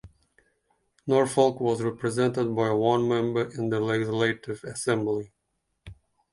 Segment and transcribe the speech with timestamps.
[1.05, 5.31] Norfolk was represented by one member in the Legislative Assembly.